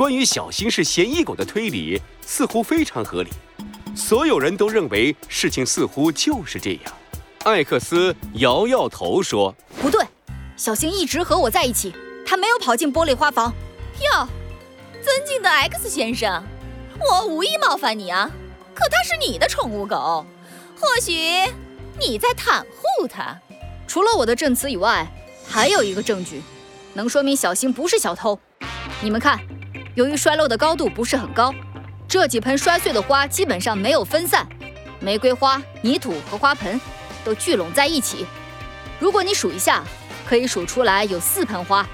[0.00, 3.28] 关于小新是嫌疑狗的推理似乎非常合理，
[3.94, 6.92] 所有人都认为事情似乎就是这样。
[7.44, 10.02] 艾克斯摇摇头说：“不对，
[10.56, 11.94] 小新一直和我在一起，
[12.24, 13.52] 他没有跑进玻璃花房。”
[14.00, 14.26] 哟，
[15.02, 16.42] 尊敬的 X 先生，
[16.98, 18.30] 我无意冒犯你啊，
[18.74, 20.24] 可它是你的宠物狗，
[20.80, 21.12] 或许
[22.00, 23.38] 你在袒护它。
[23.86, 25.06] 除了我的证词以外，
[25.46, 26.40] 还有一个证据，
[26.94, 28.40] 能说明小新不是小偷。
[29.02, 29.38] 你们看。
[30.00, 31.54] 由于摔落的高度不是很高，
[32.08, 34.48] 这几盆摔碎的花基本上没有分散，
[34.98, 36.80] 玫瑰花、泥土和花盆
[37.22, 38.24] 都聚拢在一起。
[38.98, 39.84] 如果你数一下，
[40.26, 41.86] 可以数出来有四盆花。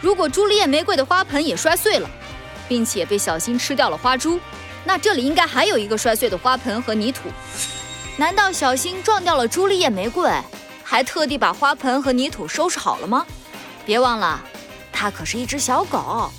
[0.00, 2.08] 如果朱丽叶玫瑰的花盆也摔碎了，
[2.66, 4.40] 并且被小新吃掉了花珠，
[4.82, 7.28] 那这里应该还有一个摔碎的花盆和泥土。
[8.16, 10.30] 难道小新撞掉了朱丽叶玫瑰，
[10.82, 13.26] 还特地把花盆和泥土收拾好了吗？
[13.84, 14.42] 别忘了，
[14.90, 16.32] 它可是一只小狗。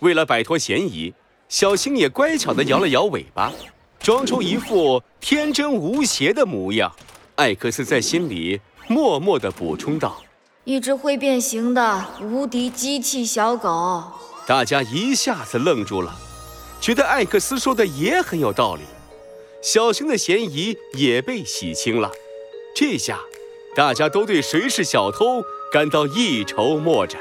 [0.00, 1.12] 为了摆脱嫌疑，
[1.48, 3.52] 小星也乖巧地摇了摇尾巴，
[3.98, 6.92] 装出一副天真无邪的模样。
[7.34, 10.22] 艾克斯在心里默默地补充道
[10.64, 14.04] ：“一只会变形的无敌机器小狗。”
[14.46, 16.16] 大家一下子愣住了，
[16.80, 18.82] 觉得艾克斯说的也很有道理。
[19.60, 22.10] 小星的嫌疑也被洗清了，
[22.74, 23.18] 这下
[23.74, 25.42] 大家都对谁是小偷
[25.72, 27.20] 感到一筹莫展。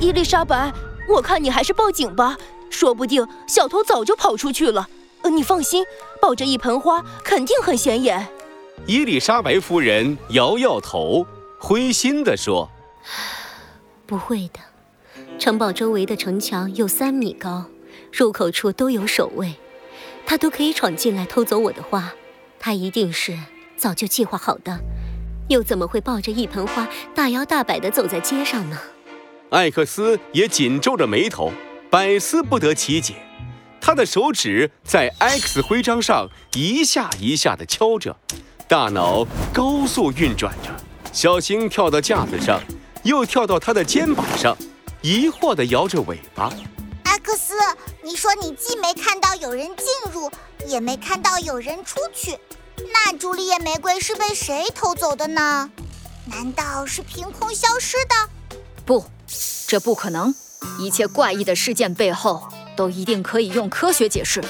[0.00, 0.72] 伊丽莎白。
[1.08, 2.36] 我看你还是报警吧，
[2.70, 4.88] 说不定小偷早就跑出去了。
[5.22, 5.84] 呃，你放心，
[6.20, 8.28] 抱着一盆花肯定很显眼。
[8.86, 11.26] 伊丽莎白夫人摇摇头，
[11.58, 12.68] 灰心地说
[14.04, 14.60] ：“不会的，
[15.38, 17.64] 城堡周围的城墙有三米高，
[18.12, 19.54] 入口处都有守卫，
[20.26, 22.12] 他都可以闯进来偷走我的花。
[22.58, 23.38] 他一定是
[23.76, 24.80] 早就计划好的，
[25.48, 28.78] 又怎么会抱着一盆花大摇大摆地走在街上呢？”
[29.50, 31.52] 艾克斯也紧皱着眉头，
[31.90, 33.14] 百思不得其解。
[33.80, 38.16] 他的手指在 X 徽章上一下一下地敲着，
[38.66, 40.70] 大脑高速运转着。
[41.12, 42.60] 小星跳到架子上，
[43.04, 44.56] 又跳到他的肩膀上，
[45.02, 46.50] 疑惑地摇着尾巴。
[47.04, 47.54] 艾克斯
[48.02, 50.28] 你说你既没看到有人进入，
[50.66, 52.36] 也没看到有人出去，
[52.92, 55.70] 那朱丽叶玫瑰是被谁偷走的呢？
[56.26, 58.58] 难道是凭空消失的？
[58.84, 59.04] 不。
[59.66, 60.34] 这不可能！
[60.78, 64.42] 一切怪异的事件背后都一定可以用科学解释。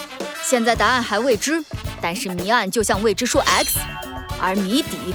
[0.42, 1.64] 现在答案还未知，
[2.00, 3.78] 但是谜案就像未知数 X，
[4.40, 5.14] 而谜底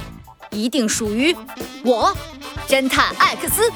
[0.50, 1.34] 一定属于
[1.84, 2.14] 我，
[2.68, 3.70] 侦探艾克斯。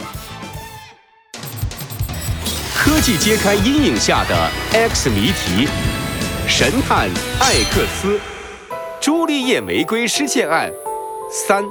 [2.76, 5.68] 科技揭开阴影下的 X 谜题，
[6.46, 7.08] 神探
[7.40, 8.20] 艾克斯，
[9.00, 10.70] 朱丽叶玫瑰失窃案
[11.30, 11.64] 三。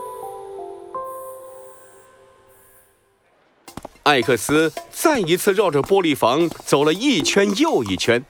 [4.03, 8.23] 艾克斯再一次绕着玻璃房走了一圈又一圈，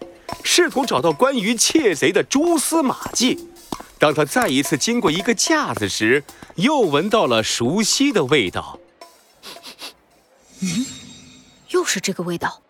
[0.44, 3.50] 试图找到关于窃贼的蛛丝马迹。
[3.98, 6.24] 当他再一次经过一个架子时，
[6.56, 8.80] 又闻到了熟悉的味道。
[10.60, 10.86] 嗯，
[11.70, 12.62] 又是这个味道，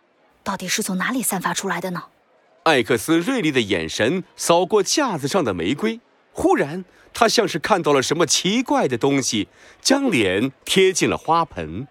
[0.41, 2.03] 到底是从哪里散发出来的呢？
[2.63, 5.99] 艾克斯锐利的眼神扫过架子上的玫瑰，
[6.31, 9.49] 忽然，他像是看到了什么奇怪的东西，
[9.81, 11.85] 将脸贴近了花盆。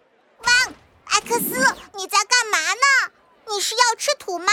[1.22, 1.54] 艾克斯，
[1.96, 3.12] 你在干嘛呢？
[3.48, 4.46] 你是要吃土吗？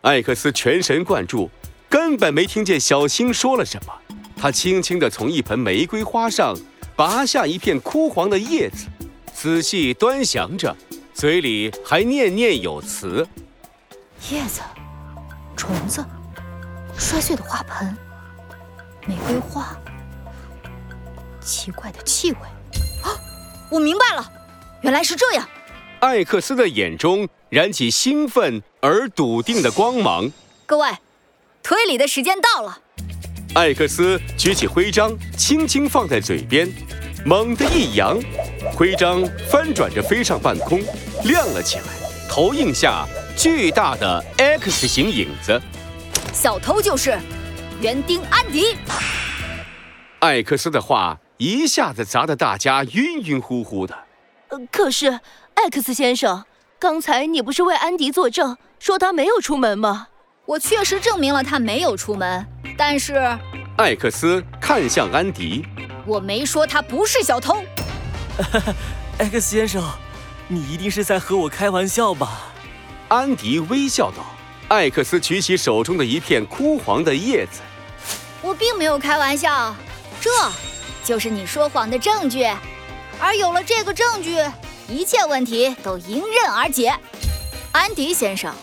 [0.00, 1.50] 艾克斯全神贯注，
[1.86, 3.92] 根本没听见小新说了什么。
[4.34, 6.56] 他轻轻地从一盆玫瑰花上
[6.96, 8.86] 拔下一片枯黄的叶子，
[9.34, 10.74] 仔细端详着，
[11.12, 13.26] 嘴里还念念有词
[14.30, 14.62] ：“叶子，
[15.58, 16.02] 虫子，
[16.96, 17.94] 摔碎的花盆，
[19.06, 19.76] 玫瑰花，
[21.42, 22.38] 奇怪的气味。”
[23.04, 23.12] 啊，
[23.70, 24.32] 我明白了，
[24.80, 25.46] 原来是这样。
[26.00, 30.30] 艾克斯的眼中燃起兴奋而笃定的光芒。
[30.64, 30.88] 各位，
[31.60, 32.78] 推理的时间到了。
[33.54, 36.70] 艾克斯举起徽章，轻轻放在嘴边，
[37.24, 38.16] 猛地一扬，
[38.72, 40.80] 徽章翻转着飞上半空，
[41.24, 41.84] 亮了起来，
[42.30, 43.04] 投影下
[43.36, 45.60] 巨大的 X 型影子。
[46.32, 47.18] 小偷就是
[47.80, 48.76] 园丁安迪。
[50.20, 53.98] 艾克斯的话一下子砸得大家晕晕乎乎的。
[54.50, 55.18] 呃，可是。
[55.66, 56.44] X 先生，
[56.78, 60.06] 刚才你不是为安迪作证，说他没有出门吗？
[60.46, 62.46] 我确实证明了他没有出门，
[62.76, 63.14] 但是……
[63.76, 65.66] 艾克斯看向安迪，
[66.06, 67.56] 我没说他不是小偷。
[69.18, 69.82] 艾克斯先生，
[70.46, 72.52] 你一定是在和我开玩笑吧？
[73.08, 74.24] 安迪微笑道。
[74.68, 77.60] 艾克斯举起手中的一片枯黄的叶子，
[78.42, 79.74] 我并没有开玩笑，
[80.20, 80.30] 这
[81.02, 82.46] 就是你说谎的证据，
[83.18, 84.38] 而有了这个证据。
[84.90, 86.98] 一切问题都迎刃而解，
[87.72, 88.54] 安迪先生，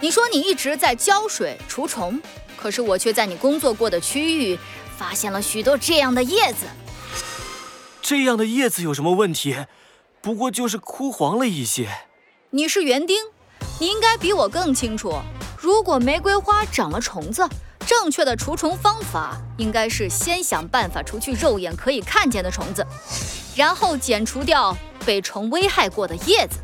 [0.00, 2.18] 你说你一直在浇水除虫，
[2.56, 4.58] 可是我却在你工作过的区域
[4.96, 6.64] 发现了许多这样的叶子。
[8.00, 9.66] 这样的叶子有什么问题？
[10.22, 11.90] 不过就是枯黄了一些。
[12.48, 13.18] 你是园丁，
[13.78, 15.20] 你应该比我更清楚。
[15.58, 17.46] 如果玫瑰花长了虫子，
[17.86, 22.86] 正确的除虫方法应该是先想办法除去肉眼可以看见的虫子，
[23.54, 26.58] 然后剪除掉被虫危害过的叶子，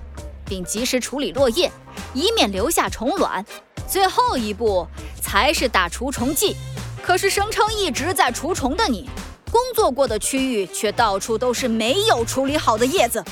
[0.47, 1.71] 并及时处理落叶，
[2.15, 3.45] 以免留下虫卵。
[3.89, 4.87] 最后一步
[5.21, 6.57] 才是打除虫剂。
[7.03, 9.09] 可是声称一直在除虫的你，
[9.51, 13.25] 工作过的区域却到处都是没有处理好的叶子。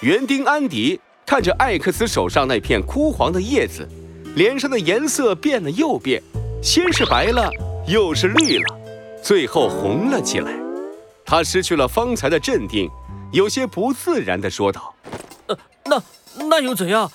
[0.00, 3.88] 园丁安迪看着艾克斯手上那片枯黄的叶子，
[4.36, 6.22] 脸上的颜色变了又变，
[6.62, 7.50] 先是白了，
[7.88, 8.78] 又是绿了，
[9.22, 10.52] 最后红了起来。
[11.24, 12.88] 他失去了方才的镇定，
[13.34, 14.94] 有些不自然地说道
[15.48, 16.00] ：“呃，那
[16.46, 17.10] 那又怎样？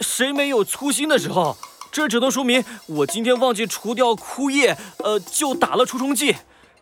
[0.00, 1.58] 谁没有粗心的时候？
[1.90, 6.36] 这只能说明我今天忘记除掉枯叶，呃，就打了除虫剂。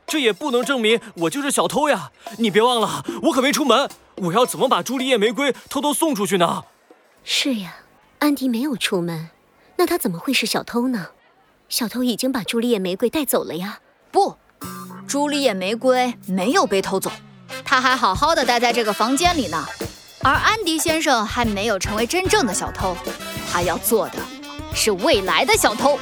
[0.07, 2.13] 这也不能证明我就是小偷呀！
[2.37, 3.89] 你别忘了，我可没出门。
[4.17, 6.65] 我要怎么把朱丽叶玫瑰偷偷送出去呢？”
[7.25, 7.77] 是呀，
[8.19, 9.31] 安迪没有出门，
[9.77, 11.09] 那他怎么会是小偷呢？
[11.71, 13.81] 小偷已经把朱丽叶玫瑰带走了呀！
[14.13, 14.37] 不，
[15.09, 17.11] 朱丽叶玫瑰没有被偷走，
[17.65, 19.67] 他还好好的待在这个房间里呢。
[20.23, 22.97] 而安迪先生还没有成为真正的小偷，
[23.53, 24.19] 他要做的
[24.75, 25.99] 是未来的小偷。